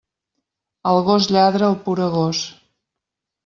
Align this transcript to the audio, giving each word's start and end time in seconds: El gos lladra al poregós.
El 0.93 0.97
gos 1.11 1.29
lladra 1.37 1.69
al 1.69 1.79
poregós. 1.87 2.43